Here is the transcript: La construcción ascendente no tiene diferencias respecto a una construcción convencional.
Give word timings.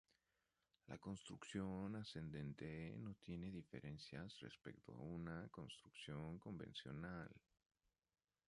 La 0.87 0.97
construcción 0.97 1.95
ascendente 1.95 2.95
no 2.97 3.13
tiene 3.23 3.51
diferencias 3.51 4.39
respecto 4.39 4.93
a 4.93 5.03
una 5.03 5.47
construcción 5.51 6.39
convencional. 6.39 7.29